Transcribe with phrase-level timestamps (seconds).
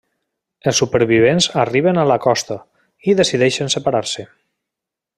[0.71, 2.57] Els supervivents arriben a la costa,
[3.07, 4.27] i decideixen separar-se.